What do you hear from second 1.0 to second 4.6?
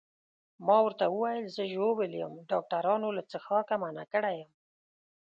وویل زه ژوبل یم، ډاکټرانو له څښاکه منع کړی یم.